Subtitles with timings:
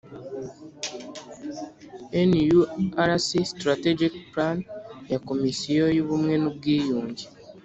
[2.29, 4.57] Nurc strategic plan
[5.11, 7.23] ya komisiyo y ubumwe n ubwiyunge